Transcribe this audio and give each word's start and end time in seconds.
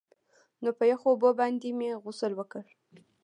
نو 0.63 0.69
په 0.77 0.83
يخو 0.91 1.07
اوبو 1.11 1.29
باندې 1.39 1.69
مې 1.77 1.89
غسل 2.03 2.31
وکړ. 2.35 2.63